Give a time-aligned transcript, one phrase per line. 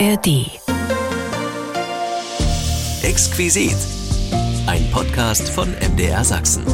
[0.00, 0.50] ARD.
[3.04, 3.76] Exquisit.
[4.66, 6.64] Ein Podcast von MDR Sachsen.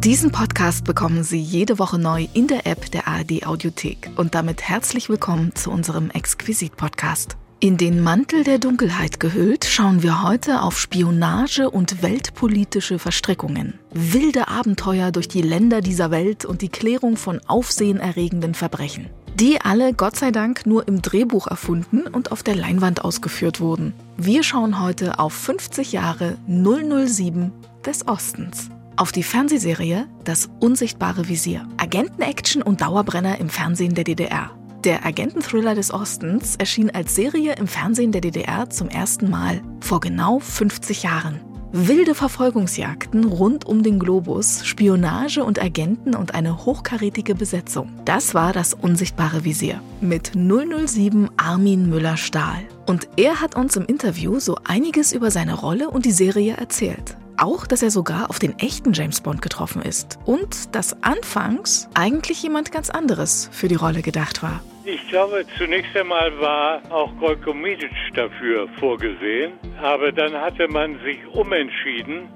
[0.00, 4.10] Diesen Podcast bekommen Sie jede Woche neu in der App der ARD Audiothek.
[4.16, 7.38] Und damit herzlich willkommen zu unserem Exquisit-Podcast.
[7.60, 13.78] In den Mantel der Dunkelheit gehüllt, schauen wir heute auf Spionage und weltpolitische Verstrickungen.
[13.94, 19.08] Wilde Abenteuer durch die Länder dieser Welt und die Klärung von aufsehenerregenden Verbrechen
[19.40, 23.94] die alle Gott sei Dank nur im Drehbuch erfunden und auf der Leinwand ausgeführt wurden.
[24.16, 27.52] Wir schauen heute auf 50 Jahre 007
[27.86, 28.68] des Ostens.
[28.96, 31.68] Auf die Fernsehserie Das unsichtbare Visier.
[31.76, 34.50] Agentenaction und Dauerbrenner im Fernsehen der DDR.
[34.82, 40.00] Der Agententhriller des Ostens erschien als Serie im Fernsehen der DDR zum ersten Mal vor
[40.00, 41.40] genau 50 Jahren.
[41.70, 47.92] Wilde Verfolgungsjagden rund um den Globus, Spionage und Agenten und eine hochkarätige Besetzung.
[48.06, 52.62] Das war das unsichtbare Visier mit 007 Armin Müller-Stahl.
[52.86, 57.18] Und er hat uns im Interview so einiges über seine Rolle und die Serie erzählt.
[57.36, 60.18] Auch, dass er sogar auf den echten James Bond getroffen ist.
[60.24, 64.62] Und dass anfangs eigentlich jemand ganz anderes für die Rolle gedacht war.
[64.90, 71.18] Ich glaube, zunächst einmal war auch Gojko Midic dafür vorgesehen, aber dann hatte man sich
[71.34, 72.26] umentschieden,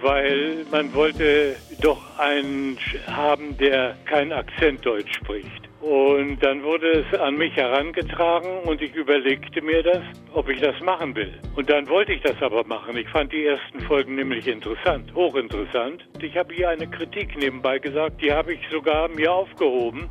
[0.00, 5.68] weil man wollte doch einen haben, der kein Akzentdeutsch spricht.
[5.80, 10.02] Und dann wurde es an mich herangetragen und ich überlegte mir das,
[10.32, 11.32] ob ich das machen will.
[11.56, 12.96] Und dann wollte ich das aber machen.
[12.98, 16.06] Ich fand die ersten Folgen nämlich interessant, hochinteressant.
[16.22, 20.08] Ich habe hier eine Kritik nebenbei gesagt, die habe ich sogar mir aufgehoben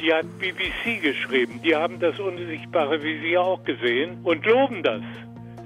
[0.00, 1.60] die hat BBC geschrieben.
[1.64, 5.02] Die haben das unsichtbare Visier auch gesehen und loben das.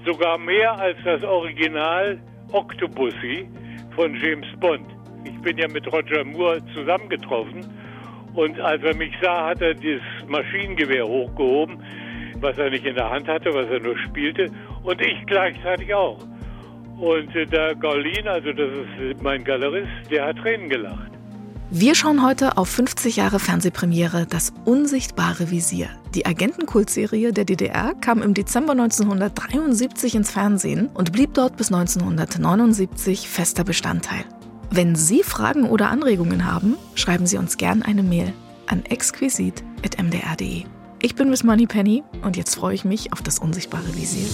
[0.05, 2.19] Sogar mehr als das Original
[2.53, 3.49] Octopussy
[3.95, 4.87] von James Bond.
[5.25, 7.67] Ich bin ja mit Roger Moore zusammengetroffen
[8.35, 11.83] und als er mich sah, hat er das Maschinengewehr hochgehoben,
[12.41, 14.51] was er nicht in der Hand hatte, was er nur spielte
[14.85, 16.19] und ich gleichzeitig auch.
[16.99, 21.18] Und äh, der Gaulin, also das ist mein Galerist, der hat Tränen gelacht.
[21.71, 25.91] Wir schauen heute auf 50 Jahre Fernsehpremiere Das unsichtbare Visier.
[26.15, 33.29] Die Agentenkultserie der DDR kam im Dezember 1973 ins Fernsehen und blieb dort bis 1979
[33.29, 34.25] fester Bestandteil.
[34.71, 38.33] Wenn Sie Fragen oder Anregungen haben, schreiben Sie uns gern eine Mail
[38.67, 40.65] an exquisit.mdr.de.
[41.03, 44.27] Ich bin Miss Moneypenny und jetzt freue ich mich auf das unsichtbare Visier.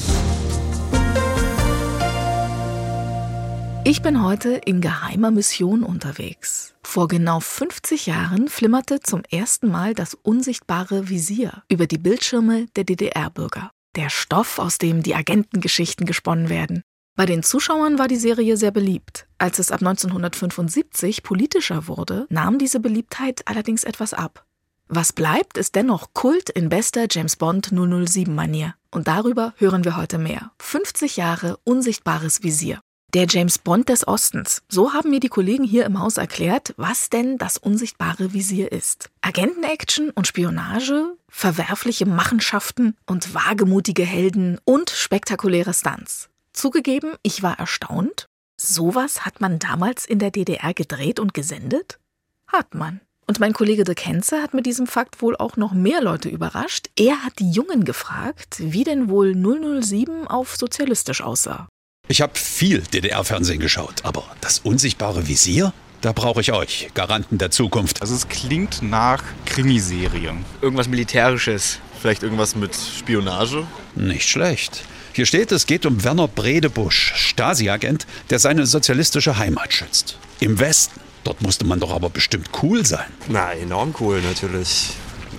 [3.86, 6.74] Ich bin heute in geheimer Mission unterwegs.
[6.82, 12.84] Vor genau 50 Jahren flimmerte zum ersten Mal das unsichtbare Visier über die Bildschirme der
[12.84, 13.72] DDR-Bürger.
[13.94, 16.82] Der Stoff, aus dem die Agentengeschichten gesponnen werden.
[17.14, 19.26] Bei den Zuschauern war die Serie sehr beliebt.
[19.36, 24.46] Als es ab 1975 politischer wurde, nahm diese Beliebtheit allerdings etwas ab.
[24.88, 28.76] Was bleibt, ist dennoch Kult in bester James Bond 007-Manier.
[28.90, 30.52] Und darüber hören wir heute mehr.
[30.58, 32.80] 50 Jahre unsichtbares Visier.
[33.14, 34.64] Der James Bond des Ostens.
[34.68, 39.08] So haben mir die Kollegen hier im Haus erklärt, was denn das unsichtbare Visier ist.
[39.20, 46.28] Agentenaction und Spionage, verwerfliche Machenschaften und wagemutige Helden und spektakuläre Stunts.
[46.52, 48.26] Zugegeben, ich war erstaunt.
[48.56, 52.00] Sowas hat man damals in der DDR gedreht und gesendet?
[52.48, 53.00] Hat man.
[53.28, 56.90] Und mein Kollege De Kenze hat mit diesem Fakt wohl auch noch mehr Leute überrascht.
[56.98, 61.68] Er hat die Jungen gefragt, wie denn wohl 007 auf sozialistisch aussah.
[62.06, 65.72] Ich habe viel DDR-Fernsehen geschaut, aber das unsichtbare Visier?
[66.02, 68.02] Da brauche ich euch, Garanten der Zukunft.
[68.02, 70.34] Also es klingt nach Krimiserie.
[70.60, 71.78] Irgendwas Militärisches.
[71.98, 73.66] Vielleicht irgendwas mit Spionage?
[73.94, 74.84] Nicht schlecht.
[75.14, 80.18] Hier steht, es geht um Werner Bredebusch, Stasi-Agent, der seine sozialistische Heimat schützt.
[80.40, 81.00] Im Westen.
[81.22, 83.06] Dort musste man doch aber bestimmt cool sein.
[83.28, 84.90] Na, enorm cool natürlich.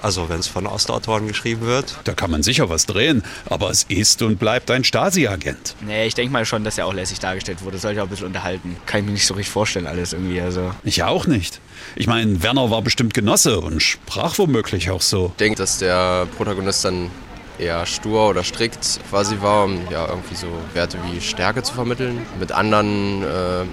[0.06, 1.96] Also wenn es von Ostautoren geschrieben wird.
[2.04, 5.76] Da kann man sicher was drehen, aber es ist und bleibt ein Stasi-Agent.
[5.82, 7.80] Nee, ich denke mal schon, dass er auch lässig dargestellt wurde.
[7.80, 8.78] Soll ich auch ein bisschen unterhalten.
[8.86, 10.40] Kann ich mir nicht so richtig vorstellen, alles irgendwie.
[10.40, 10.70] Also.
[10.84, 11.60] Ich auch nicht.
[11.96, 15.32] Ich meine, Werner war bestimmt Genosse und sprach womöglich auch so.
[15.32, 17.10] Ich denke, dass der Protagonist dann
[17.58, 20.46] eher stur oder strikt quasi war, um ja irgendwie so
[20.76, 22.24] Werte wie Stärke zu vermitteln.
[22.40, 23.66] Mit anderen äh,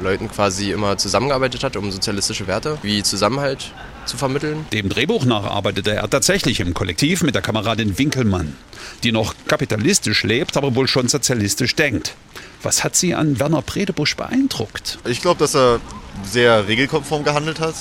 [0.00, 3.72] Leuten quasi immer zusammengearbeitet hat, um sozialistische Werte wie Zusammenhalt
[4.10, 4.66] zu vermitteln.
[4.72, 8.56] Dem Drehbuch nach arbeitete er tatsächlich im Kollektiv mit der Kameradin Winkelmann,
[9.04, 12.14] die noch kapitalistisch lebt, aber wohl schon sozialistisch denkt.
[12.62, 14.98] Was hat sie an Werner Bredebusch beeindruckt?
[15.06, 15.80] Ich glaube, dass er
[16.24, 17.74] sehr regelkonform gehandelt hat,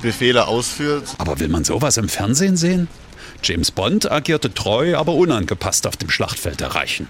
[0.00, 1.04] Befehle ausführt.
[1.18, 2.88] Aber will man sowas im Fernsehen sehen?
[3.42, 7.08] James Bond agierte treu, aber unangepasst auf dem Schlachtfeld der Reichen.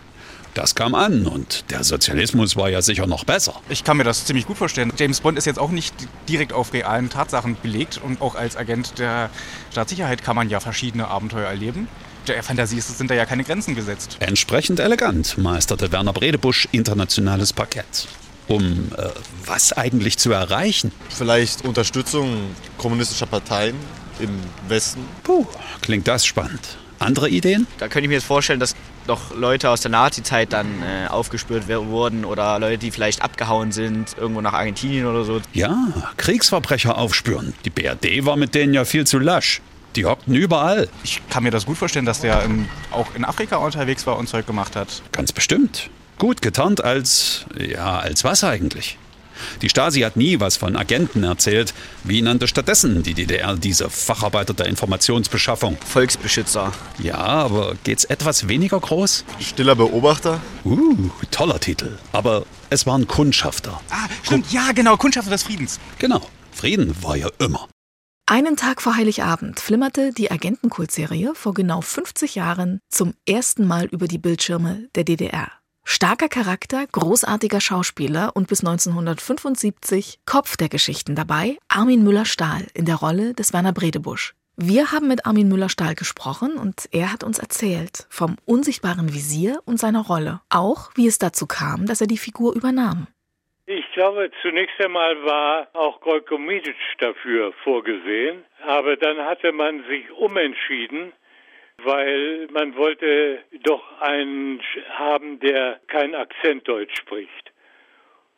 [0.58, 3.55] Das kam an und der Sozialismus war ja sicher noch besser.
[3.69, 4.93] Ich kann mir das ziemlich gut vorstellen.
[4.99, 5.94] James Bond ist jetzt auch nicht
[6.28, 9.31] direkt auf realen Tatsachen belegt und auch als Agent der
[9.70, 11.87] Staatssicherheit kann man ja verschiedene Abenteuer erleben.
[12.26, 14.16] Der Fantasie sind da ja keine Grenzen gesetzt.
[14.19, 18.08] Entsprechend elegant meisterte Werner Bredebusch internationales Parkett.
[18.49, 19.11] Um äh,
[19.46, 20.90] was eigentlich zu erreichen?
[21.08, 22.37] Vielleicht Unterstützung
[22.78, 23.76] kommunistischer Parteien
[24.19, 24.31] im
[24.66, 25.04] Westen.
[25.22, 25.46] Puh,
[25.82, 26.78] klingt das spannend.
[26.99, 27.69] Andere Ideen?
[27.78, 28.75] Da könnte ich mir jetzt vorstellen, dass
[29.08, 34.16] noch Leute aus der Nazi-Zeit dann äh, aufgespürt wurden oder Leute, die vielleicht abgehauen sind,
[34.16, 35.40] irgendwo nach Argentinien oder so.
[35.52, 37.55] Ja, Kriegsverbrecher aufspüren.
[37.64, 39.60] Die BRD war mit denen ja viel zu lasch.
[39.96, 40.88] Die hockten überall.
[41.02, 44.28] Ich kann mir das gut vorstellen, dass der in, auch in Afrika unterwegs war und
[44.28, 45.02] Zeug gemacht hat.
[45.12, 45.90] Ganz bestimmt.
[46.19, 48.99] Gut getarnt als, ja, als was eigentlich?
[49.62, 51.75] Die Stasi hat nie was von Agenten erzählt.
[52.05, 55.76] Wie nannte stattdessen die DDR diese Facharbeiter der Informationsbeschaffung?
[55.87, 56.73] Volksbeschützer.
[56.99, 59.25] Ja, aber geht's etwas weniger groß?
[59.40, 60.40] Stiller Beobachter?
[60.64, 61.99] Uh, toller Titel.
[62.12, 63.81] Aber es waren Kundschafter.
[63.90, 65.79] Ah, stimmt, ja, genau, Kundschafter des Friedens.
[65.99, 67.69] Genau, Frieden war ja immer.
[68.31, 74.06] Einen Tag vor Heiligabend flimmerte die Agentenkultserie vor genau 50 Jahren zum ersten Mal über
[74.06, 75.50] die Bildschirme der DDR.
[75.90, 82.96] Starker Charakter, großartiger Schauspieler und bis 1975 Kopf der Geschichten dabei, Armin Müller-Stahl in der
[82.96, 84.35] Rolle des Werner Bredebusch.
[84.55, 89.81] Wir haben mit Armin Müller-Stahl gesprochen und er hat uns erzählt vom unsichtbaren Visier und
[89.81, 90.43] seiner Rolle.
[90.50, 93.06] Auch wie es dazu kam, dass er die Figur übernahm.
[93.64, 100.05] Ich glaube, zunächst einmal war auch Golko Midic dafür vorgesehen, aber dann hatte man sich
[100.12, 101.14] umentschieden
[101.82, 104.60] weil man wollte doch einen
[104.90, 107.52] haben, der kein Akzent Deutsch spricht.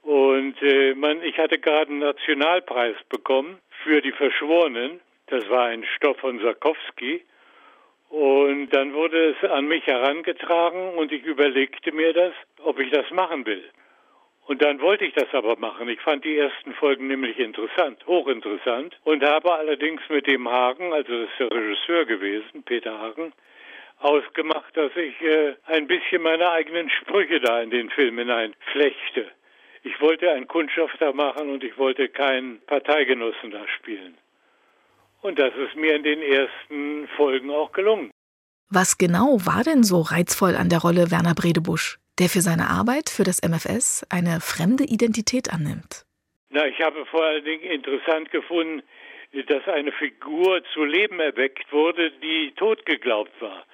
[0.02, 5.00] Und äh, man, ich hatte gerade einen Nationalpreis bekommen für die Verschworenen.
[5.26, 7.24] Das war ein Stoff von Sarkowski.
[8.08, 12.32] Und dann wurde es an mich herangetragen und ich überlegte mir das,
[12.64, 13.62] ob ich das machen will.
[14.50, 15.88] Und dann wollte ich das aber machen.
[15.88, 21.20] Ich fand die ersten Folgen nämlich interessant, hochinteressant und habe allerdings mit dem Hagen, also
[21.20, 23.32] das ist der Regisseur gewesen, Peter Hagen,
[24.00, 29.28] ausgemacht, dass ich äh, ein bisschen meine eigenen Sprüche da in den Film hinein flechte.
[29.84, 34.18] Ich wollte einen Kundschafter machen und ich wollte keinen Parteigenossen da spielen.
[35.22, 38.10] Und das ist mir in den ersten Folgen auch gelungen.
[38.68, 41.99] Was genau war denn so reizvoll an der Rolle Werner Bredebusch?
[42.20, 46.04] Der für seine Arbeit für das MFS eine fremde Identität annimmt.
[46.50, 48.82] Na, ich habe vor allen Dingen interessant gefunden,
[49.46, 53.64] dass eine Figur zu Leben erweckt wurde, die tot geglaubt war,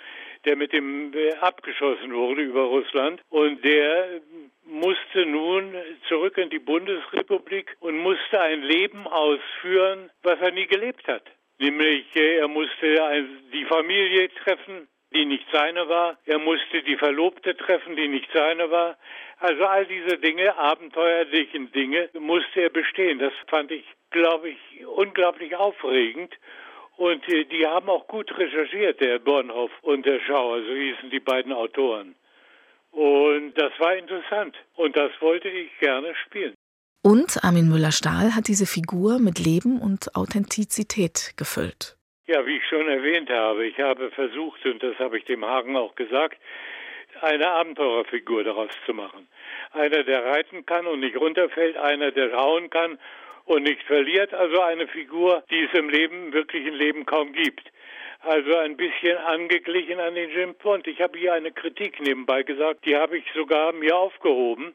[0.44, 4.20] der mit dem äh, abgeschossen wurde über Russland und der
[4.64, 5.74] musste nun
[6.08, 11.24] zurück in die Bundesrepublik und musste ein Leben ausführen, was er nie gelebt hat.
[11.58, 16.18] Nämlich äh, er musste die Familie treffen, die nicht seine war.
[16.26, 18.96] Er musste die Verlobte treffen, die nicht seine war.
[19.38, 23.18] Also all diese Dinge, abenteuerlichen Dinge, musste er bestehen.
[23.18, 26.34] Das fand ich, glaube ich, unglaublich aufregend.
[26.96, 31.20] Und äh, die haben auch gut recherchiert, der Bornhoff und der Schauer, so hießen die
[31.20, 32.14] beiden Autoren.
[32.90, 34.56] Und das war interessant.
[34.74, 36.54] Und das wollte ich gerne spielen.
[37.02, 41.95] Und Armin Müller-Stahl hat diese Figur mit Leben und Authentizität gefüllt.
[42.28, 45.76] Ja, wie ich schon erwähnt habe, ich habe versucht, und das habe ich dem Hagen
[45.76, 46.36] auch gesagt,
[47.20, 49.28] eine Abenteurerfigur daraus zu machen.
[49.72, 52.98] Einer, der reiten kann und nicht runterfällt, einer, der hauen kann
[53.44, 57.70] und nicht verliert, also eine Figur, die es im Leben, wirklichen Leben kaum gibt.
[58.22, 60.88] Also ein bisschen angeglichen an den Jim Bond.
[60.88, 64.74] Ich habe hier eine Kritik nebenbei gesagt, die habe ich sogar mir aufgehoben.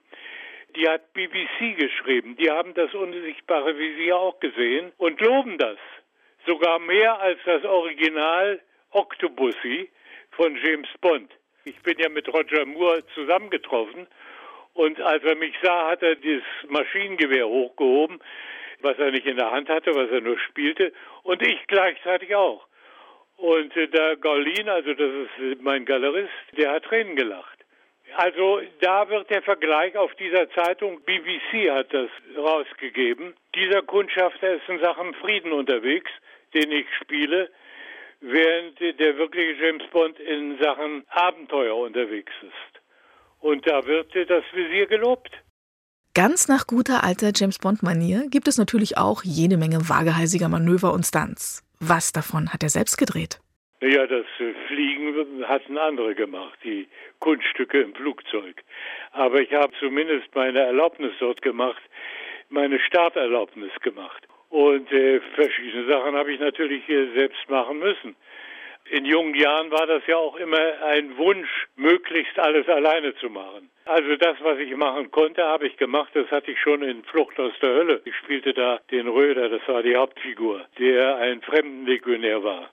[0.77, 2.37] Die hat BBC geschrieben.
[2.37, 5.77] Die haben das unsichtbare Visier auch gesehen und loben das
[6.45, 8.59] sogar mehr als das Original
[8.91, 9.89] Octopussy
[10.31, 11.31] von James Bond.
[11.65, 14.07] Ich bin ja mit Roger Moore zusammengetroffen
[14.73, 18.19] und als er mich sah, hat er dieses Maschinengewehr hochgehoben,
[18.79, 20.91] was er nicht in der Hand hatte, was er nur spielte
[21.23, 22.65] und ich gleichzeitig auch.
[23.37, 27.57] Und äh, der Gaulin, also das ist mein Galerist, der hat Tränen gelacht.
[28.15, 33.33] Also da wird der Vergleich auf dieser Zeitung, BBC hat das rausgegeben.
[33.55, 36.11] Dieser Kundschafter ist in Sachen Frieden unterwegs
[36.53, 37.49] den ich spiele,
[38.19, 42.81] während der wirkliche James Bond in Sachen Abenteuer unterwegs ist.
[43.39, 45.31] Und da wird das Visier gelobt.
[46.13, 51.05] Ganz nach guter alter James Bond-Manier gibt es natürlich auch jede Menge vagehalsiger Manöver und
[51.05, 51.63] Stunts.
[51.79, 53.39] Was davon hat er selbst gedreht?
[53.81, 54.25] Ja, das
[54.67, 56.87] Fliegen hatten andere gemacht, die
[57.19, 58.61] Kunststücke im Flugzeug.
[59.11, 61.81] Aber ich habe zumindest meine Erlaubnis dort gemacht,
[62.49, 64.27] meine Starterlaubnis gemacht.
[64.51, 68.17] Und äh, verschiedene Sachen habe ich natürlich äh, selbst machen müssen.
[68.89, 73.69] In jungen Jahren war das ja auch immer ein Wunsch, möglichst alles alleine zu machen.
[73.85, 76.11] Also das, was ich machen konnte, habe ich gemacht.
[76.13, 78.01] Das hatte ich schon in Flucht aus der Hölle.
[78.03, 82.71] Ich spielte da den Röder, das war die Hauptfigur, der ein Fremdenlegionär war.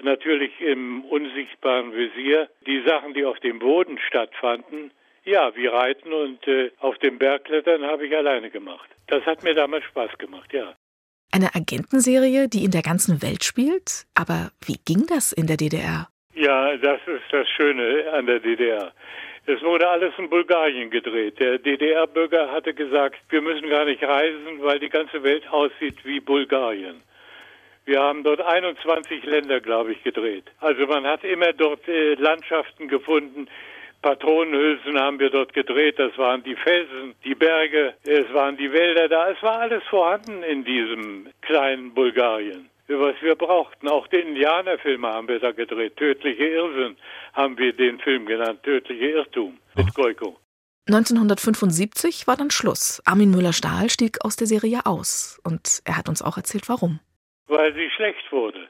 [0.00, 2.48] Natürlich im unsichtbaren Visier.
[2.64, 4.92] Die Sachen, die auf dem Boden stattfanden,
[5.24, 8.88] ja, wie Reiten und äh, auf dem Bergklettern habe ich alleine gemacht.
[9.08, 10.76] Das hat mir damals Spaß gemacht, ja.
[11.38, 14.06] Eine Agentenserie, die in der ganzen Welt spielt?
[14.12, 16.08] Aber wie ging das in der DDR?
[16.34, 18.90] Ja, das ist das Schöne an der DDR.
[19.46, 21.38] Es wurde alles in Bulgarien gedreht.
[21.38, 26.18] Der DDR-Bürger hatte gesagt, wir müssen gar nicht reisen, weil die ganze Welt aussieht wie
[26.18, 27.02] Bulgarien.
[27.84, 30.46] Wir haben dort 21 Länder, glaube ich, gedreht.
[30.58, 33.46] Also man hat immer dort äh, Landschaften gefunden,
[34.02, 35.98] Patronenhülsen haben wir dort gedreht.
[35.98, 39.30] Das waren die Felsen, die Berge, es waren die Wälder da.
[39.30, 43.88] Es war alles vorhanden in diesem kleinen Bulgarien, was wir brauchten.
[43.88, 45.96] Auch den Indianerfilme haben wir da gedreht.
[45.96, 46.96] Tödliche Irrsinn
[47.34, 48.62] haben wir den Film genannt.
[48.62, 50.38] Tödliche Irrtum mit Goiko.
[50.86, 53.02] 1975 war dann Schluss.
[53.04, 55.38] Armin Müller-Stahl stieg aus der Serie aus.
[55.44, 57.00] Und er hat uns auch erzählt, warum.
[57.46, 58.68] Weil sie schlecht wurde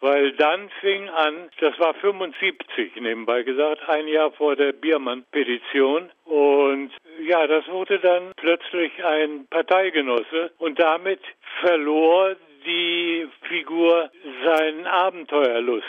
[0.00, 6.10] weil dann fing an, das war 75 nebenbei gesagt, ein Jahr vor der Biermann-Petition.
[6.24, 10.52] Und ja, das wurde dann plötzlich ein Parteigenosse.
[10.58, 11.20] Und damit
[11.60, 12.36] verlor
[12.66, 14.10] die Figur
[14.44, 15.86] seinen Abenteuerlust,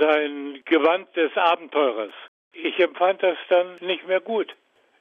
[0.00, 2.12] sein Gewand des Abenteurers.
[2.52, 4.54] Ich empfand das dann nicht mehr gut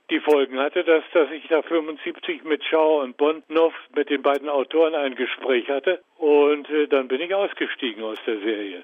[0.09, 4.49] die Folgen hatte, dass, dass ich da 75 mit Schauer und Bondnow mit den beiden
[4.49, 8.83] Autoren ein Gespräch hatte und äh, dann bin ich ausgestiegen aus der Serie.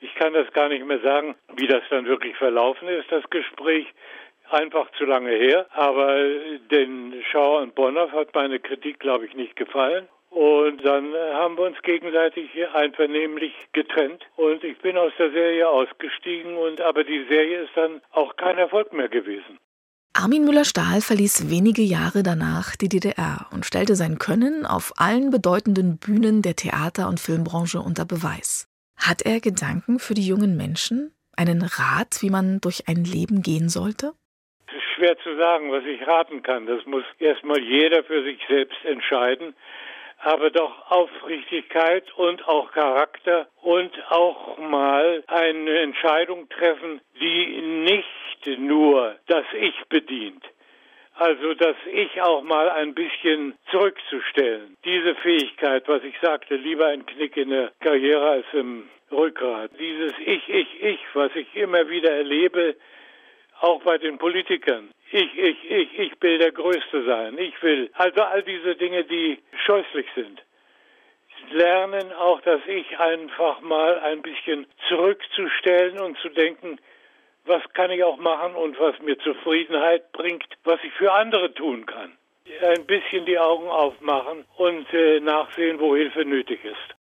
[0.00, 3.86] Ich kann das gar nicht mehr sagen, wie das dann wirklich verlaufen ist, das Gespräch.
[4.50, 9.34] Einfach zu lange her, aber äh, den Schauer und Bonhoff hat meine Kritik, glaube ich,
[9.34, 10.08] nicht gefallen.
[10.30, 15.68] Und dann äh, haben wir uns gegenseitig einvernehmlich getrennt und ich bin aus der Serie
[15.68, 19.58] ausgestiegen und aber die Serie ist dann auch kein Erfolg mehr gewesen.
[20.20, 25.98] Armin Müller-Stahl verließ wenige Jahre danach die DDR und stellte sein Können auf allen bedeutenden
[25.98, 28.66] Bühnen der Theater- und Filmbranche unter Beweis.
[28.96, 31.12] Hat er Gedanken für die jungen Menschen?
[31.36, 34.12] Einen Rat, wie man durch ein Leben gehen sollte?
[34.66, 36.66] Es ist schwer zu sagen, was ich raten kann.
[36.66, 39.54] Das muss erstmal jeder für sich selbst entscheiden.
[40.20, 49.16] Aber doch Aufrichtigkeit und auch Charakter und auch mal eine Entscheidung treffen, die nicht nur
[49.26, 50.44] das Ich bedient.
[51.14, 54.76] Also das Ich auch mal ein bisschen zurückzustellen.
[54.84, 59.72] Diese Fähigkeit, was ich sagte, lieber ein Knick in der Karriere als im Rückgrat.
[59.78, 62.76] Dieses Ich, Ich, Ich, was ich immer wieder erlebe,
[63.60, 64.90] auch bei den Politikern.
[65.10, 67.38] Ich, ich, ich, ich will der Größte sein.
[67.38, 67.90] Ich will.
[67.94, 70.42] Also all diese Dinge, die scheußlich sind.
[71.50, 76.78] Lernen auch das Ich einfach mal ein bisschen zurückzustellen und zu denken,
[77.46, 81.86] was kann ich auch machen und was mir Zufriedenheit bringt, was ich für andere tun
[81.86, 82.12] kann.
[82.66, 86.96] Ein bisschen die Augen aufmachen und äh, nachsehen, wo Hilfe nötig ist.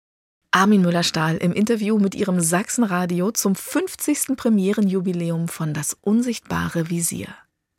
[0.51, 4.37] Armin Müller-Stahl im Interview mit ihrem Sachsenradio zum 50.
[4.37, 7.29] Premierenjubiläum von Das unsichtbare Visier.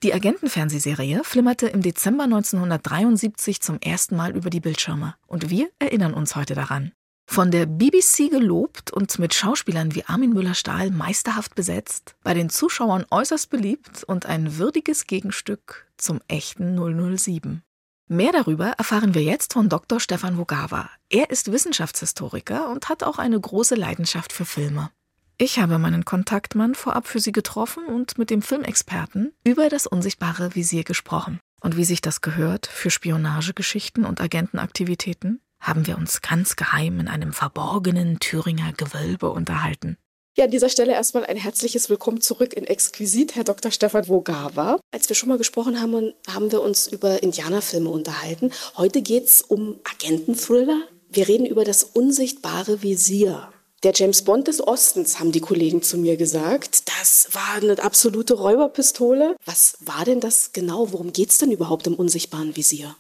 [0.05, 6.13] Die Agentenfernsehserie flimmerte im Dezember 1973 zum ersten Mal über die Bildschirme und wir erinnern
[6.13, 6.91] uns heute daran.
[7.25, 13.07] Von der BBC gelobt und mit Schauspielern wie Armin Müller-Stahl meisterhaft besetzt, bei den Zuschauern
[13.09, 16.77] äußerst beliebt und ein würdiges Gegenstück zum echten
[17.17, 17.63] 007.
[18.07, 20.00] Mehr darüber erfahren wir jetzt von Dr.
[20.00, 20.88] Stefan Wogawa.
[21.09, 24.91] Er ist Wissenschaftshistoriker und hat auch eine große Leidenschaft für Filme.
[25.38, 30.56] Ich habe meinen Kontaktmann vorab für Sie getroffen und mit dem Filmexperten über das unsichtbare
[30.56, 31.42] Visier gesprochen.
[31.60, 37.10] Und wie sich das gehört für Spionagegeschichten und Agentenaktivitäten, haben wir uns ganz geheim in
[37.10, 39.98] einem verborgenen Thüringer Gewölbe unterhalten.
[40.38, 43.72] Ja, an dieser Stelle erstmal ein herzliches Willkommen zurück in Exquisit, Herr Dr.
[43.72, 44.80] Stefan Wogawa.
[44.92, 48.51] Als wir schon mal gesprochen haben, haben wir uns über Indianerfilme unterhalten.
[48.77, 50.88] Heute geht es um Agententhriller.
[51.10, 53.50] Wir reden über das unsichtbare Visier.
[53.86, 56.89] Der James Bond des Ostens, haben die Kollegen zu mir gesagt.
[57.00, 59.36] Das war eine absolute Räuberpistole.
[59.46, 60.92] Was war denn das genau?
[60.92, 62.96] Worum geht es denn überhaupt im unsichtbaren Visier?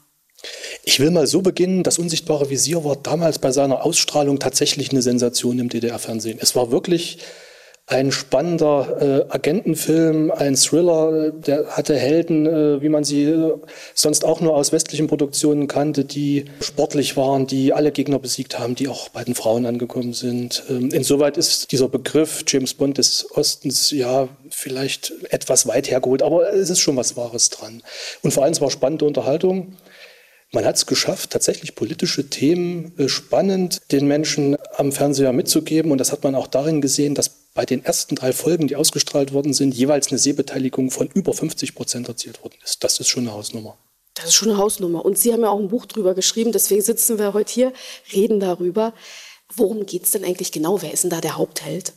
[0.83, 5.01] Ich will mal so beginnen, das unsichtbare Visier war damals bei seiner Ausstrahlung tatsächlich eine
[5.01, 6.37] Sensation im DDR-Fernsehen.
[6.39, 7.17] Es war wirklich
[7.87, 13.57] ein spannender äh, Agentenfilm, ein Thriller, der hatte Helden, äh, wie man sie äh,
[13.93, 18.73] sonst auch nur aus westlichen Produktionen kannte, die sportlich waren, die alle Gegner besiegt haben,
[18.73, 20.63] die auch bei den Frauen angekommen sind.
[20.67, 26.51] Ähm, insoweit ist dieser Begriff James Bond des Ostens ja vielleicht etwas weit hergeholt, aber
[26.53, 27.83] es ist schon was Wahres dran.
[28.23, 29.77] Und vor allem es war spannende Unterhaltung.
[30.51, 35.91] Man hat es geschafft, tatsächlich politische Themen äh, spannend den Menschen am Fernseher mitzugeben.
[35.91, 39.33] Und das hat man auch darin gesehen, dass bei den ersten drei Folgen, die ausgestrahlt
[39.33, 42.83] worden sind, jeweils eine Sehbeteiligung von über 50 Prozent erzielt worden ist.
[42.83, 43.77] Das ist schon eine Hausnummer.
[44.13, 45.03] Das ist schon eine Hausnummer.
[45.03, 47.73] Und Sie haben ja auch ein Buch drüber geschrieben, deswegen sitzen wir heute hier,
[48.13, 48.93] reden darüber.
[49.55, 50.81] Worum geht es denn eigentlich genau?
[50.81, 51.93] Wer ist denn da der Hauptheld?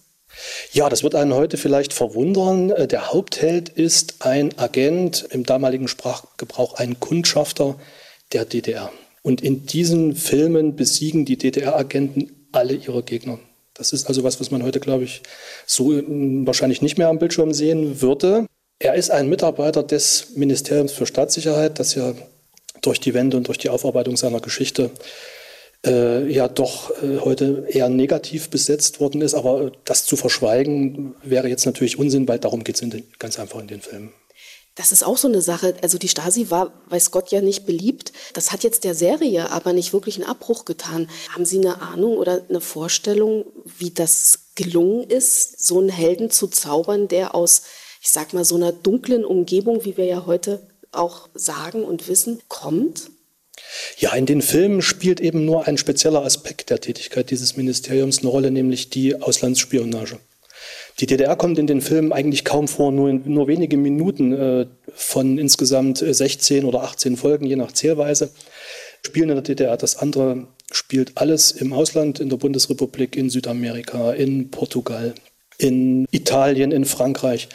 [0.72, 2.70] Ja, das wird einen heute vielleicht verwundern.
[2.70, 7.76] Äh, der Hauptheld ist ein Agent, im damaligen Sprachgebrauch ein Kundschafter
[8.32, 8.92] der DDR.
[9.22, 13.40] Und in diesen Filmen besiegen die DDR-Agenten alle ihre Gegner.
[13.78, 15.23] Das ist also was, was man heute, glaube ich,
[15.64, 18.47] so wahrscheinlich nicht mehr am Bildschirm sehen würde.
[18.80, 22.12] Er ist ein Mitarbeiter des Ministeriums für Staatssicherheit, das ja
[22.82, 24.90] durch die Wende und durch die Aufarbeitung seiner Geschichte
[25.87, 29.35] äh, ja doch äh, heute eher negativ besetzt worden ist.
[29.35, 33.68] Aber das zu verschweigen wäre jetzt natürlich Unsinn, weil darum geht es ganz einfach in
[33.68, 34.12] den Filmen.
[34.78, 35.75] Das ist auch so eine Sache.
[35.82, 38.12] Also die Stasi war, weiß Gott, ja nicht beliebt.
[38.32, 41.11] Das hat jetzt der Serie aber nicht wirklich einen Abbruch getan.
[41.30, 46.47] Haben Sie eine Ahnung oder eine Vorstellung, wie das gelungen ist, so einen Helden zu
[46.47, 47.62] zaubern, der aus,
[48.00, 50.61] ich sag mal, so einer dunklen Umgebung, wie wir ja heute
[50.92, 53.11] auch sagen und wissen, kommt?
[53.99, 58.28] Ja, in den Filmen spielt eben nur ein spezieller Aspekt der Tätigkeit dieses Ministeriums eine
[58.28, 60.20] Rolle, nämlich die Auslandsspionage.
[61.00, 65.38] Die DDR kommt in den Filmen eigentlich kaum vor, nur, nur wenige Minuten äh, von
[65.38, 68.30] insgesamt 16 oder 18 Folgen, je nach Zählweise,
[69.06, 69.76] spielen in der DDR.
[69.76, 75.14] Das andere spielt alles im Ausland, in der Bundesrepublik, in Südamerika, in Portugal,
[75.56, 77.48] in Italien, in Frankreich,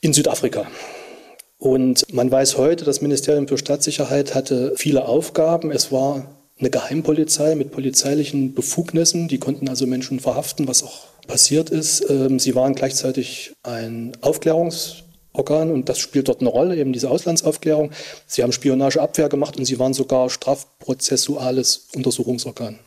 [0.00, 0.66] in Südafrika.
[1.58, 5.70] Und man weiß heute, das Ministerium für Staatssicherheit hatte viele Aufgaben.
[5.70, 9.28] Es war eine Geheimpolizei mit polizeilichen Befugnissen.
[9.28, 12.08] Die konnten also Menschen verhaften, was auch passiert ist.
[12.08, 17.90] Ähm, sie waren gleichzeitig ein Aufklärungsorgan und das spielt dort eine Rolle, eben diese Auslandsaufklärung.
[18.26, 22.78] Sie haben Spionageabwehr gemacht und sie waren sogar strafprozessuales Untersuchungsorgan.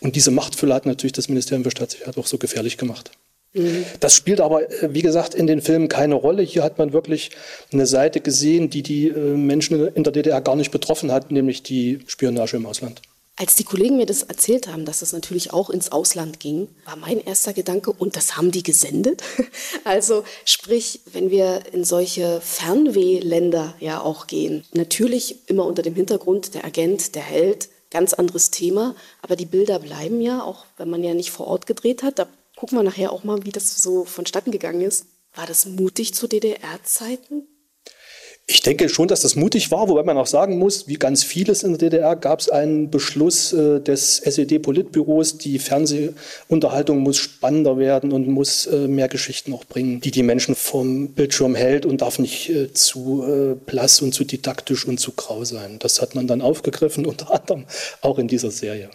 [0.00, 3.12] Und diese Machtfülle hat natürlich das Ministerium für Staatssicherheit auch so gefährlich gemacht.
[3.52, 3.84] Mhm.
[3.98, 6.42] Das spielt aber, äh, wie gesagt, in den Filmen keine Rolle.
[6.42, 7.30] Hier hat man wirklich
[7.72, 11.62] eine Seite gesehen, die die äh, Menschen in der DDR gar nicht betroffen hat, nämlich
[11.62, 13.02] die Spionage im Ausland.
[13.40, 16.96] Als die Kollegen mir das erzählt haben, dass es natürlich auch ins Ausland ging, war
[16.96, 19.22] mein erster Gedanke, und das haben die gesendet?
[19.84, 26.54] Also sprich, wenn wir in solche Fernwehländer ja auch gehen, natürlich immer unter dem Hintergrund
[26.54, 31.02] der Agent, der Held, ganz anderes Thema, aber die Bilder bleiben ja, auch wenn man
[31.02, 32.18] ja nicht vor Ort gedreht hat.
[32.18, 35.06] Da gucken wir nachher auch mal, wie das so vonstatten gegangen ist.
[35.34, 37.46] War das mutig zu DDR-Zeiten?
[38.46, 41.62] Ich denke schon, dass das mutig war, wobei man auch sagen muss, wie ganz vieles
[41.62, 48.10] in der DDR gab es einen Beschluss äh, des SED-Politbüros, die Fernsehunterhaltung muss spannender werden
[48.10, 52.18] und muss äh, mehr Geschichten auch bringen, die die Menschen vom Bildschirm hält und darf
[52.18, 55.78] nicht äh, zu äh, blass und zu didaktisch und zu grau sein.
[55.78, 57.66] Das hat man dann aufgegriffen, unter anderem
[58.00, 58.90] auch in dieser Serie.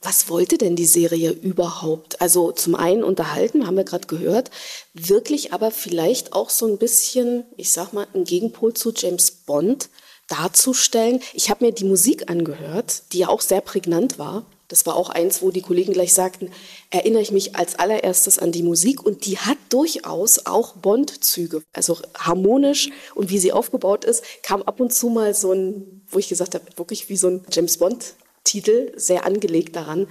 [0.00, 2.20] Was wollte denn die Serie überhaupt?
[2.20, 4.50] Also zum einen unterhalten, haben wir gerade gehört,
[4.94, 9.88] wirklich aber vielleicht auch so ein bisschen, ich sag mal, ein Gegenpol zu James Bond
[10.28, 11.20] darzustellen.
[11.32, 14.46] Ich habe mir die Musik angehört, die ja auch sehr prägnant war.
[14.68, 16.52] Das war auch eins, wo die Kollegen gleich sagten,
[16.90, 21.62] erinnere ich mich als allererstes an die Musik und die hat durchaus auch Bond-Züge.
[21.72, 26.18] Also harmonisch und wie sie aufgebaut ist, kam ab und zu mal so ein, wo
[26.18, 28.14] ich gesagt habe, wirklich wie so ein James Bond
[28.48, 30.06] Titel sehr angelegt daran.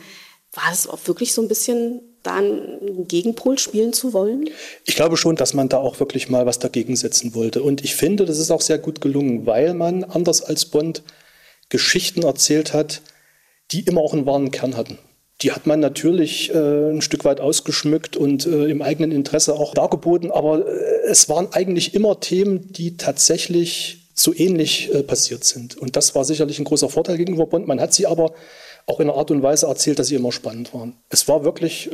[0.53, 4.49] War es auch wirklich so ein bisschen da einen Gegenpol spielen zu wollen?
[4.85, 7.63] Ich glaube schon, dass man da auch wirklich mal was dagegen setzen wollte.
[7.63, 11.03] Und ich finde, das ist auch sehr gut gelungen, weil man anders als Bond
[11.69, 13.01] Geschichten erzählt hat,
[13.71, 14.97] die immer auch einen wahren Kern hatten.
[15.41, 19.73] Die hat man natürlich äh, ein Stück weit ausgeschmückt und äh, im eigenen Interesse auch
[19.73, 25.77] dargeboten, aber äh, es waren eigentlich immer Themen, die tatsächlich so ähnlich äh, passiert sind.
[25.77, 27.67] Und das war sicherlich ein großer Vorteil gegenüber Bond.
[27.67, 28.33] Man hat sie aber
[28.87, 30.95] auch in einer Art und Weise erzählt, dass sie immer spannend waren.
[31.09, 31.89] Es war wirklich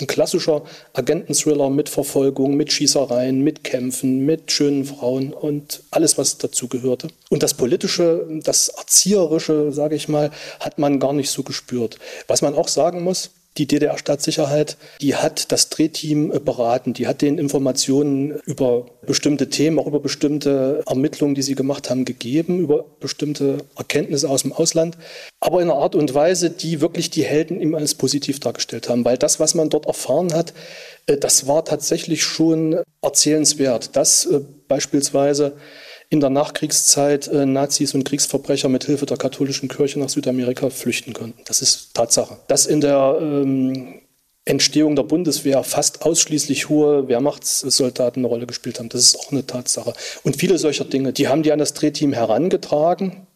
[0.00, 0.62] ein klassischer
[0.92, 7.08] Agenten-Thriller mit Verfolgung, mit Schießereien, mit Kämpfen, mit schönen Frauen und alles, was dazu gehörte.
[7.30, 11.98] Und das Politische, das Erzieherische, sage ich mal, hat man gar nicht so gespürt.
[12.28, 17.22] Was man auch sagen muss, die DDR-Staatssicherheit, die hat das Drehteam äh, beraten, die hat
[17.22, 22.84] den Informationen über bestimmte Themen, auch über bestimmte Ermittlungen, die sie gemacht haben, gegeben, über
[23.00, 24.96] bestimmte Erkenntnisse aus dem Ausland,
[25.40, 29.04] aber in einer Art und Weise, die wirklich die Helden immer als positiv dargestellt haben,
[29.04, 30.52] weil das, was man dort erfahren hat,
[31.06, 35.56] äh, das war tatsächlich schon erzählenswert, dass äh, beispielsweise
[36.08, 41.12] in der Nachkriegszeit äh, Nazis und Kriegsverbrecher mit Hilfe der katholischen Kirche nach Südamerika flüchten
[41.12, 41.42] konnten.
[41.46, 42.38] Das ist Tatsache.
[42.46, 44.00] Dass in der ähm,
[44.44, 49.44] Entstehung der Bundeswehr fast ausschließlich hohe Wehrmachtssoldaten eine Rolle gespielt haben, das ist auch eine
[49.44, 49.92] Tatsache.
[50.22, 53.26] Und viele solcher Dinge, die haben die an das Drehteam herangetragen.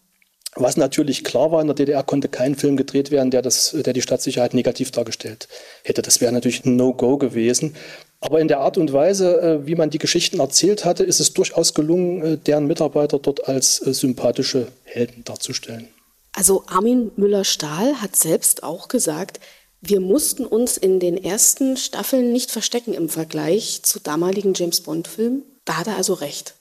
[0.56, 3.92] Was natürlich klar war, in der DDR konnte kein Film gedreht werden, der, das, der
[3.92, 5.48] die Staatssicherheit negativ dargestellt
[5.84, 6.02] hätte.
[6.02, 7.74] Das wäre natürlich ein No-Go gewesen.
[8.20, 11.32] Aber in der Art und Weise, äh, wie man die Geschichten erzählt hatte, ist es
[11.32, 15.88] durchaus gelungen, äh, deren Mitarbeiter dort als äh, sympathische Helden darzustellen.
[16.32, 19.40] Also Armin Müller-Stahl hat selbst auch gesagt,
[19.80, 25.42] wir mussten uns in den ersten Staffeln nicht verstecken im Vergleich zu damaligen James Bond-Filmen.
[25.64, 26.54] Da hat er also recht.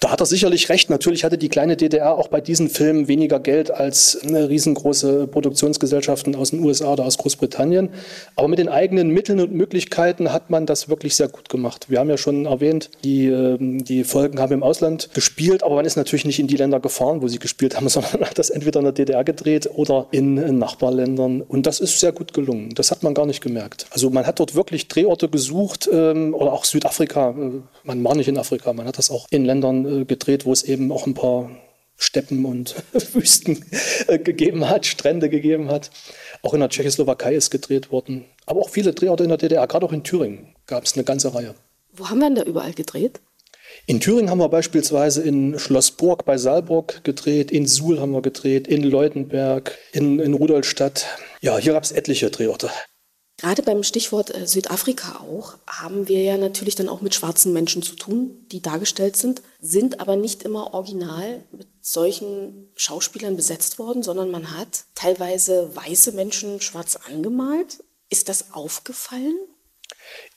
[0.00, 0.90] Da hat er sicherlich recht.
[0.90, 6.50] Natürlich hatte die kleine DDR auch bei diesen Filmen weniger Geld als riesengroße Produktionsgesellschaften aus
[6.50, 7.90] den USA oder aus Großbritannien.
[8.36, 11.86] Aber mit den eigenen Mitteln und Möglichkeiten hat man das wirklich sehr gut gemacht.
[11.88, 15.84] Wir haben ja schon erwähnt, die, ähm, die Folgen haben im Ausland gespielt, aber man
[15.84, 18.80] ist natürlich nicht in die Länder gefahren, wo sie gespielt haben, sondern hat das entweder
[18.80, 21.42] in der DDR gedreht oder in, in Nachbarländern.
[21.42, 22.74] Und das ist sehr gut gelungen.
[22.74, 23.86] Das hat man gar nicht gemerkt.
[23.90, 27.30] Also man hat dort wirklich Drehorte gesucht ähm, oder auch Südafrika.
[27.30, 30.44] Äh, man war nicht in Afrika, man hat das auch in Ländern Ländern äh, gedreht,
[30.44, 31.50] wo es eben auch ein paar
[31.96, 32.74] Steppen und
[33.14, 33.64] Wüsten
[34.06, 35.90] äh, gegeben hat, Strände gegeben hat.
[36.42, 38.26] Auch in der Tschechoslowakei ist gedreht worden.
[38.44, 41.34] Aber auch viele Drehorte in der DDR, gerade auch in Thüringen gab es eine ganze
[41.34, 41.54] Reihe.
[41.92, 43.20] Wo haben wir denn da überall gedreht?
[43.86, 48.68] In Thüringen haben wir beispielsweise in Schlossburg bei Saalburg gedreht, in Suhl haben wir gedreht,
[48.68, 51.06] in Leutenberg, in, in Rudolstadt.
[51.40, 52.70] Ja, hier gab es etliche Drehorte.
[53.38, 57.82] Gerade beim Stichwort äh, Südafrika auch haben wir ja natürlich dann auch mit schwarzen Menschen
[57.82, 64.02] zu tun, die dargestellt sind, sind aber nicht immer original mit solchen Schauspielern besetzt worden,
[64.02, 67.84] sondern man hat teilweise weiße Menschen schwarz angemalt.
[68.08, 69.36] Ist das aufgefallen?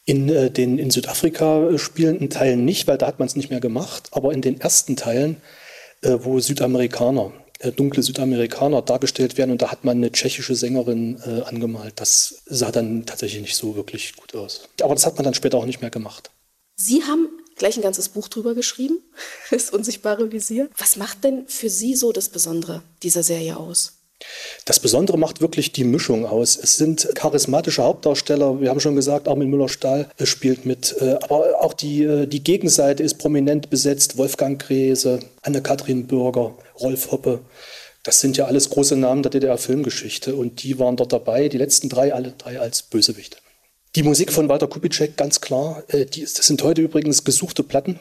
[0.04, 3.50] In äh, den in Südafrika äh, spielenden Teilen nicht, weil da hat man es nicht
[3.50, 5.42] mehr gemacht, aber in den ersten Teilen,
[6.02, 11.94] wo Südamerikaner dunkle Südamerikaner dargestellt werden und da hat man eine tschechische Sängerin äh, angemalt.
[11.98, 14.70] Das sah dann tatsächlich nicht so wirklich gut aus.
[14.82, 16.32] Aber das hat man dann später auch nicht mehr gemacht.
[16.76, 19.00] Sie haben gleich ein ganzes Buch drüber geschrieben,
[19.52, 20.70] das unsichtbare Visier.
[20.78, 23.99] Was macht denn für Sie so das Besondere dieser Serie aus?
[24.66, 26.58] Das Besondere macht wirklich die Mischung aus.
[26.62, 28.60] Es sind charismatische Hauptdarsteller.
[28.62, 30.96] Wir haben schon gesagt, Armin Müller-Stahl äh, spielt mit.
[31.00, 34.18] Äh, aber auch die, äh, die Gegenseite ist prominent besetzt.
[34.18, 37.40] Wolfgang Gräse, Anne-Kathrin Bürger, Rolf Hoppe.
[38.04, 40.36] Das sind ja alles große Namen der DDR-Filmgeschichte.
[40.36, 41.50] Und die waren dort dabei.
[41.50, 43.38] Die letzten drei, alle drei als Bösewichte.
[43.96, 45.84] Die Musik von Walter Kubitschek, ganz klar.
[45.92, 48.00] Die, das sind heute übrigens gesuchte Platten,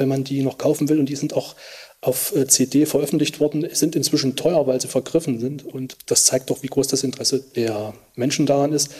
[0.00, 0.98] wenn man die noch kaufen will.
[0.98, 1.54] Und die sind auch
[2.00, 5.64] auf äh, CD veröffentlicht worden, sind inzwischen teuer, weil sie vergriffen sind.
[5.64, 8.90] Und das zeigt doch, wie groß das Interesse der Menschen daran ist.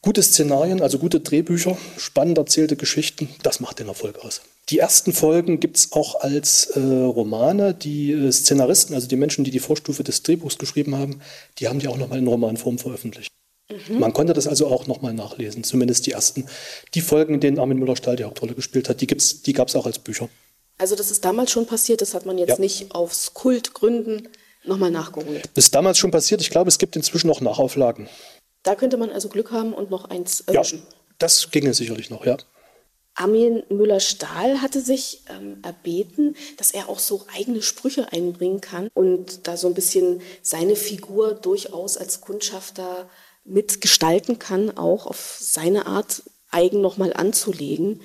[0.00, 4.40] Gute Szenarien, also gute Drehbücher, spannend erzählte Geschichten, das macht den Erfolg aus.
[4.68, 7.74] Die ersten Folgen gibt es auch als äh, Romane.
[7.74, 11.20] Die äh, Szenaristen, also die Menschen, die die Vorstufe des Drehbuchs geschrieben haben,
[11.58, 13.30] die haben die auch nochmal in Romanform veröffentlicht.
[13.88, 13.98] Mhm.
[13.98, 16.46] Man konnte das also auch nochmal nachlesen, zumindest die ersten.
[16.94, 19.86] Die Folgen, in denen Armin Müller-Stahl die Hauptrolle gespielt hat, die, die gab es auch
[19.86, 20.28] als Bücher.
[20.78, 22.58] Also das ist damals schon passiert, das hat man jetzt ja.
[22.58, 24.28] nicht aus Kultgründen
[24.64, 25.48] nochmal nachgeholt.
[25.54, 26.40] Das ist damals schon passiert.
[26.40, 28.08] Ich glaube, es gibt inzwischen noch Nachauflagen.
[28.62, 30.78] Da könnte man also Glück haben und noch eins erwischen.
[30.78, 32.36] Ja, das ginge sicherlich noch, ja.
[33.14, 39.46] Armin Müller-Stahl hatte sich ähm, erbeten, dass er auch so eigene Sprüche einbringen kann und
[39.46, 43.08] da so ein bisschen seine Figur durchaus als Kundschafter
[43.44, 48.00] mitgestalten kann, auch auf seine Art eigen nochmal anzulegen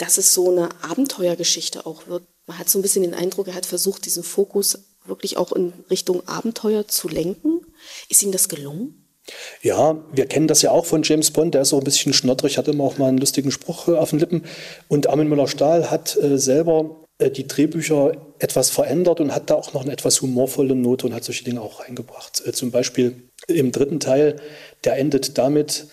[0.00, 2.24] dass es so eine Abenteuergeschichte auch wird.
[2.46, 5.72] Man hat so ein bisschen den Eindruck, er hat versucht, diesen Fokus wirklich auch in
[5.90, 7.60] Richtung Abenteuer zu lenken.
[8.08, 9.06] Ist ihm das gelungen?
[9.62, 12.58] Ja, wir kennen das ja auch von James Bond, der ist auch ein bisschen schnottrig,
[12.58, 14.44] hat immer auch mal einen lustigen Spruch äh, auf den Lippen.
[14.88, 19.74] Und Armin Müller-Stahl hat äh, selber äh, die Drehbücher etwas verändert und hat da auch
[19.74, 22.42] noch eine etwas humorvolle Note und hat solche Dinge auch reingebracht.
[22.44, 24.36] Äh, zum Beispiel im dritten Teil,
[24.84, 25.86] der endet damit,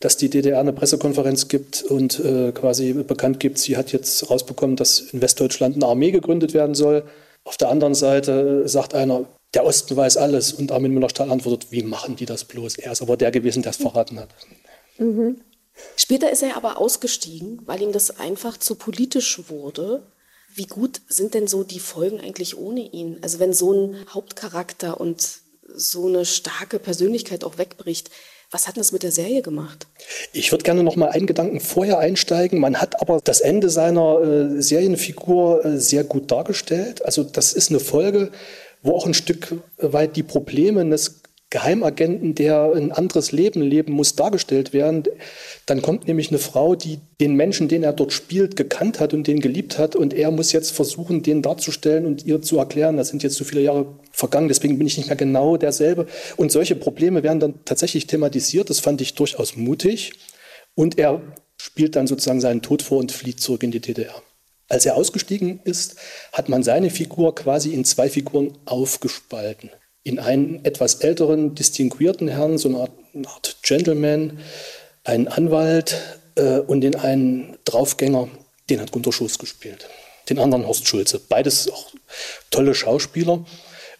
[0.00, 4.76] dass die DDR eine Pressekonferenz gibt und äh, quasi bekannt gibt, sie hat jetzt rausbekommen,
[4.76, 7.04] dass in Westdeutschland eine Armee gegründet werden soll.
[7.44, 11.82] Auf der anderen Seite sagt einer, der Osten weiß alles und Armin Müller-Stahl antwortet, wie
[11.82, 12.78] machen die das bloß?
[12.78, 14.30] Er ist aber der gewesen, der es verraten hat.
[14.98, 15.40] Mhm.
[15.96, 20.02] Später ist er aber ausgestiegen, weil ihm das einfach zu politisch wurde.
[20.54, 23.18] Wie gut sind denn so die Folgen eigentlich ohne ihn?
[23.22, 25.41] Also wenn so ein Hauptcharakter und
[25.74, 28.10] so eine starke Persönlichkeit auch wegbricht,
[28.50, 29.86] was hat das mit der Serie gemacht?
[30.34, 32.60] Ich würde gerne noch mal einen Gedanken vorher einsteigen.
[32.60, 37.02] Man hat aber das Ende seiner äh, Serienfigur äh, sehr gut dargestellt.
[37.04, 38.30] Also das ist eine Folge,
[38.82, 41.21] wo auch ein Stück weit die Probleme eines
[41.52, 45.04] Geheimagenten, der ein anderes Leben leben muss, dargestellt werden.
[45.66, 49.26] Dann kommt nämlich eine Frau, die den Menschen, den er dort spielt, gekannt hat und
[49.26, 49.94] den geliebt hat.
[49.94, 53.44] Und er muss jetzt versuchen, den darzustellen und ihr zu erklären, das sind jetzt so
[53.44, 56.06] viele Jahre vergangen, deswegen bin ich nicht mehr genau derselbe.
[56.38, 58.70] Und solche Probleme werden dann tatsächlich thematisiert.
[58.70, 60.14] Das fand ich durchaus mutig.
[60.74, 61.20] Und er
[61.58, 64.22] spielt dann sozusagen seinen Tod vor und flieht zurück in die DDR.
[64.70, 65.96] Als er ausgestiegen ist,
[66.32, 69.68] hat man seine Figur quasi in zwei Figuren aufgespalten.
[70.04, 74.40] In einen etwas älteren, distinguierten Herrn, so eine Art, eine Art Gentleman,
[75.04, 75.96] einen Anwalt
[76.34, 78.28] äh, und in einen Draufgänger,
[78.70, 79.88] den hat Gunter Schoß gespielt.
[80.28, 81.20] Den anderen Horst Schulze.
[81.20, 81.86] Beides auch
[82.50, 83.44] tolle Schauspieler.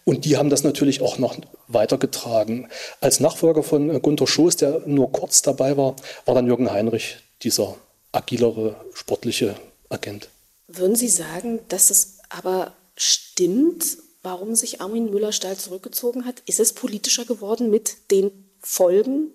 [0.05, 1.37] Und die haben das natürlich auch noch
[1.67, 2.67] weitergetragen.
[2.99, 7.17] Als Nachfolger von äh, Gunter Schoß, der nur kurz dabei war, war dann Jürgen Heinrich,
[7.41, 7.75] dieser
[8.11, 9.55] agilere, sportliche
[9.89, 10.29] Agent.
[10.67, 13.85] Würden Sie sagen, dass es aber stimmt,
[14.23, 16.41] warum sich Armin Müller-Stahl zurückgezogen hat?
[16.45, 19.31] Ist es politischer geworden mit den Folgen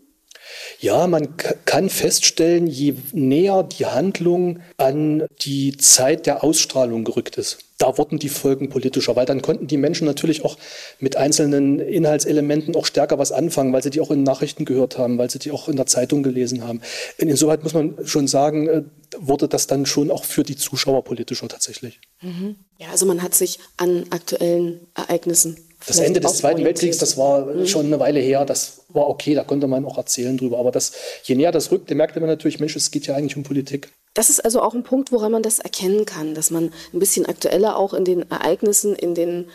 [0.81, 7.59] ja, man kann feststellen, je näher die Handlung an die Zeit der Ausstrahlung gerückt ist,
[7.79, 10.59] da wurden die Folgen politischer, weil dann konnten die Menschen natürlich auch
[10.99, 15.17] mit einzelnen Inhaltselementen auch stärker was anfangen, weil sie die auch in Nachrichten gehört haben,
[15.17, 16.81] weil sie die auch in der Zeitung gelesen haben.
[17.19, 18.83] Insoweit muss man schon sagen, äh,
[19.17, 22.01] wurde das dann schon auch für die Zuschauer politischer tatsächlich.
[22.21, 22.57] Mhm.
[22.79, 27.47] Ja, also man hat sich an aktuellen Ereignissen das Ende des Zweiten Weltkriegs, das war
[27.47, 27.67] mhm.
[27.67, 30.59] schon eine Weile her, das war okay, da konnte man auch erzählen drüber.
[30.59, 30.93] Aber das,
[31.25, 33.93] je näher das rückte, merkte man natürlich, Mensch, es geht ja eigentlich um Politik.
[34.15, 37.27] Das ist also auch ein Punkt, woran man das erkennen kann, dass man ein bisschen
[37.27, 39.49] aktueller auch in den Ereignissen, in den,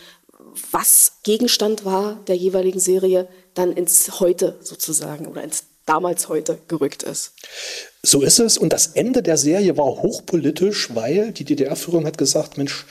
[0.72, 7.04] was Gegenstand war der jeweiligen Serie, dann ins Heute sozusagen oder ins damals heute gerückt
[7.04, 7.34] ist.
[8.02, 8.58] So ist es.
[8.58, 12.86] Und das Ende der Serie war hochpolitisch, weil die DDR-Führung hat gesagt, Mensch,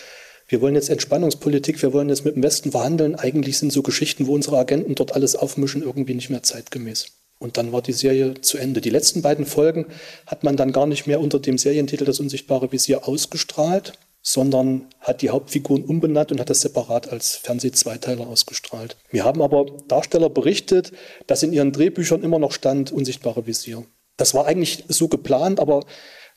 [0.52, 3.14] wir wollen jetzt Entspannungspolitik, wir wollen jetzt mit dem Westen verhandeln.
[3.14, 7.06] Eigentlich sind so Geschichten, wo unsere Agenten dort alles aufmischen, irgendwie nicht mehr zeitgemäß.
[7.38, 8.82] Und dann war die Serie zu Ende.
[8.82, 9.86] Die letzten beiden Folgen
[10.26, 15.22] hat man dann gar nicht mehr unter dem Serientitel Das unsichtbare Visier ausgestrahlt, sondern hat
[15.22, 18.98] die Hauptfiguren umbenannt und hat das separat als Fernseh-Zweiteiler ausgestrahlt.
[19.10, 20.92] Wir haben aber Darsteller berichtet,
[21.26, 23.86] dass in ihren Drehbüchern immer noch stand Unsichtbare Visier.
[24.18, 25.84] Das war eigentlich so geplant, aber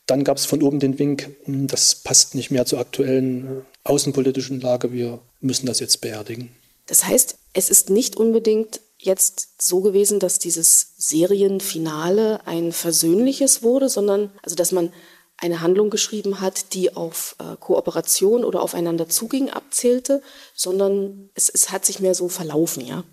[0.06, 3.62] dann gab es von oben den Wink, hm, das passt nicht mehr zur aktuellen äh,
[3.84, 6.52] außenpolitischen Lage, wir müssen das jetzt beerdigen.
[6.88, 13.90] Das heißt, es ist nicht unbedingt jetzt so gewesen, dass dieses Serienfinale ein versöhnliches wurde,
[13.90, 14.92] sondern also dass man
[15.38, 20.22] eine Handlung geschrieben hat, die auf äh, Kooperation oder aufeinander zuging, abzählte,
[20.54, 23.04] sondern es, es hat sich mehr so verlaufen, ja.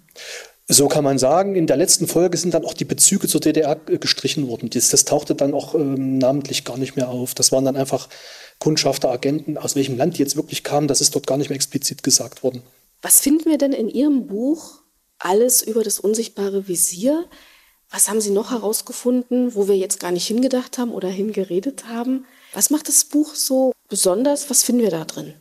[0.72, 1.54] So kann man sagen.
[1.54, 4.70] In der letzten Folge sind dann auch die Bezüge zur DDR gestrichen worden.
[4.70, 7.34] Das, das tauchte dann auch ähm, namentlich gar nicht mehr auf.
[7.34, 8.08] Das waren dann einfach
[8.58, 10.88] Kundschafter, Agenten, aus welchem Land die jetzt wirklich kamen.
[10.88, 12.62] Das ist dort gar nicht mehr explizit gesagt worden.
[13.02, 14.80] Was finden wir denn in Ihrem Buch
[15.18, 17.26] alles über das unsichtbare Visier?
[17.90, 22.24] Was haben Sie noch herausgefunden, wo wir jetzt gar nicht hingedacht haben oder hingeredet haben?
[22.54, 24.48] Was macht das Buch so besonders?
[24.48, 25.34] Was finden wir da drin?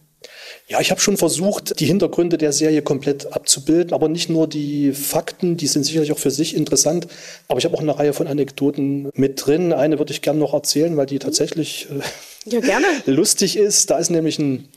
[0.67, 4.93] Ja, ich habe schon versucht, die Hintergründe der Serie komplett abzubilden, aber nicht nur die
[4.93, 7.07] Fakten, die sind sicherlich auch für sich interessant,
[7.47, 9.73] aber ich habe auch eine Reihe von Anekdoten mit drin.
[9.73, 12.85] Eine würde ich gerne noch erzählen, weil die tatsächlich äh, ja, gerne.
[13.05, 13.89] lustig ist.
[13.89, 14.69] Da ist nämlich ein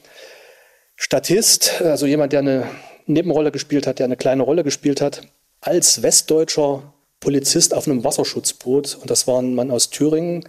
[0.96, 2.68] Statist, also jemand, der eine
[3.06, 5.22] Nebenrolle gespielt hat, der eine kleine Rolle gespielt hat,
[5.60, 8.98] als westdeutscher Polizist auf einem Wasserschutzboot.
[9.00, 10.48] Und das war ein Mann aus Thüringen.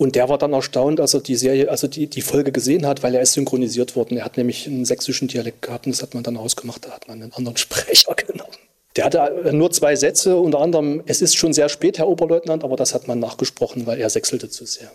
[0.00, 3.02] Und der war dann erstaunt, als er die Serie, also die, die Folge gesehen hat,
[3.02, 4.16] weil er ist synchronisiert worden.
[4.16, 7.06] Er hat nämlich einen sächsischen Dialekt gehabt und das hat man dann ausgemacht, da hat
[7.06, 8.54] man einen anderen Sprecher genommen.
[8.96, 12.76] Der hatte nur zwei Sätze, unter anderem, es ist schon sehr spät, Herr Oberleutnant, aber
[12.76, 14.90] das hat man nachgesprochen, weil er sechselte zu sehr.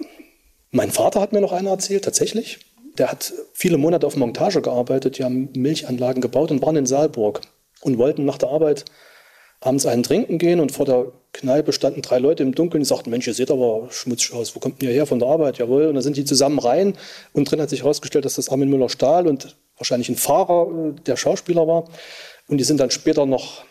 [0.71, 2.57] Mein Vater hat mir noch einer erzählt, tatsächlich.
[2.97, 7.41] Der hat viele Monate auf Montage gearbeitet, die haben Milchanlagen gebaut und waren in Saalburg
[7.81, 8.85] und wollten nach der Arbeit
[9.65, 13.09] abends einen trinken gehen und vor der Kneipe standen drei Leute im Dunkeln, die sagten,
[13.09, 15.57] Mensch, ihr seht aber schmutzig aus, wo kommt ihr her von der Arbeit?
[15.57, 15.87] Jawohl.
[15.87, 16.95] Und dann sind die zusammen rein
[17.33, 21.17] und drin hat sich herausgestellt, dass das Armin Müller-Stahl und wahrscheinlich ein Fahrer äh, der
[21.17, 21.85] Schauspieler war.
[22.47, 23.65] Und die sind dann später noch,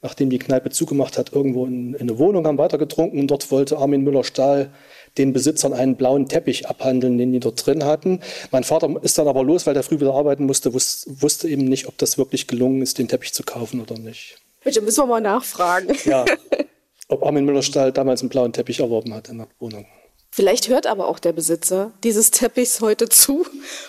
[0.00, 3.78] nachdem die Kneipe zugemacht hat, irgendwo in, in eine Wohnung, haben weitergetrunken und dort wollte
[3.78, 4.70] Armin Müller-Stahl
[5.18, 8.20] den Besitzern einen blauen Teppich abhandeln, den die dort drin hatten.
[8.52, 11.88] Mein Vater ist dann aber los, weil der früh wieder arbeiten musste, wusste eben nicht,
[11.88, 14.36] ob das wirklich gelungen ist, den Teppich zu kaufen oder nicht.
[14.64, 15.96] Bitte müssen wir mal nachfragen.
[16.04, 16.24] Ja,
[17.08, 19.86] ob Armin Müller-Stahl damals einen blauen Teppich erworben hat in der Wohnung.
[20.30, 23.44] Vielleicht hört aber auch der Besitzer dieses Teppichs heute zu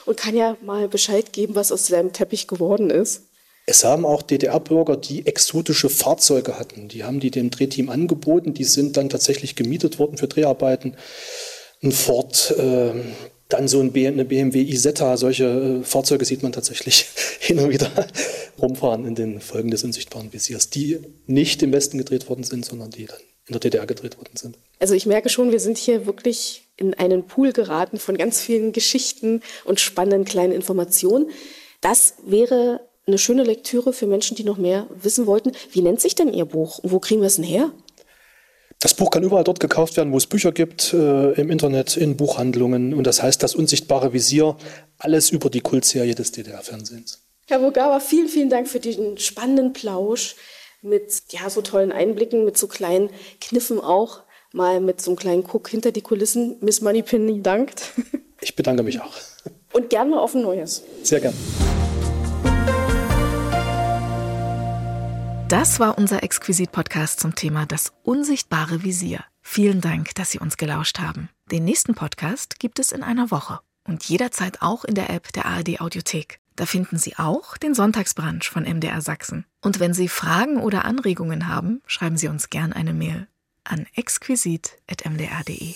[0.05, 3.23] und kann ja mal Bescheid geben, was aus seinem Teppich geworden ist.
[3.65, 6.89] Es haben auch DDR-Bürger, die exotische Fahrzeuge hatten.
[6.89, 8.53] Die haben die dem Drehteam angeboten.
[8.53, 10.97] Die sind dann tatsächlich gemietet worden für Dreharbeiten.
[11.81, 12.91] Ein Ford, äh,
[13.47, 15.15] dann so ein eine BMW Isetta.
[15.15, 15.45] Solche
[15.81, 17.05] äh, Fahrzeuge sieht man tatsächlich
[17.39, 17.89] hin und wieder
[18.61, 22.91] rumfahren in den Folgen des unsichtbaren Visiers, die nicht im Westen gedreht worden sind, sondern
[22.91, 24.57] die dann in der DDR gedreht worden sind.
[24.79, 28.71] Also ich merke schon, wir sind hier wirklich in einen Pool geraten von ganz vielen
[28.71, 31.29] Geschichten und spannenden kleinen Informationen.
[31.81, 35.51] Das wäre eine schöne Lektüre für Menschen, die noch mehr wissen wollten.
[35.71, 37.71] Wie nennt sich denn Ihr Buch und wo kriegen wir es denn her?
[38.79, 42.17] Das Buch kann überall dort gekauft werden, wo es Bücher gibt, äh, im Internet, in
[42.17, 42.93] Buchhandlungen.
[42.93, 44.57] Und das heißt das unsichtbare Visier,
[44.97, 47.22] alles über die Kultserie des DDR-Fernsehens.
[47.47, 50.35] Herr Bogawa, vielen, vielen Dank für diesen spannenden Plausch
[50.81, 53.09] mit ja, so tollen Einblicken, mit so kleinen
[53.41, 54.21] Kniffen auch.
[54.53, 56.57] Mal mit so einem kleinen Guck hinter die Kulissen.
[56.61, 57.91] Miss Moneypenny dankt.
[58.41, 59.13] Ich bedanke mich auch.
[59.71, 60.83] Und gerne auf ein neues.
[61.01, 61.33] Sehr gern.
[65.47, 69.23] Das war unser Exquisit-Podcast zum Thema Das unsichtbare Visier.
[69.41, 71.29] Vielen Dank, dass Sie uns gelauscht haben.
[71.51, 75.45] Den nächsten Podcast gibt es in einer Woche und jederzeit auch in der App der
[75.45, 76.41] ARD Audiothek.
[76.55, 79.45] Da finden Sie auch den Sonntagsbrunch von MDR Sachsen.
[79.61, 83.27] Und wenn Sie Fragen oder Anregungen haben, schreiben Sie uns gern eine Mail
[83.63, 85.75] an exquisit.mdr.de.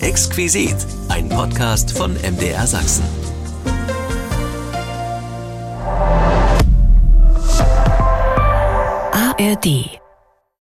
[0.00, 0.76] Exquisit,
[1.08, 3.04] ein Podcast von MDR Sachsen.
[9.12, 10.00] ARD